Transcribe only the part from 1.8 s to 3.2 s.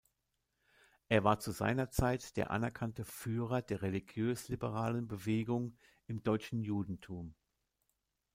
Zeit der anerkannte